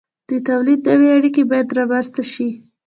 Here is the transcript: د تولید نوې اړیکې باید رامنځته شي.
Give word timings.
د 0.27 0.31
تولید 0.47 0.79
نوې 0.89 1.07
اړیکې 1.17 1.43
باید 1.49 1.75
رامنځته 1.77 2.23
شي. 2.31 2.49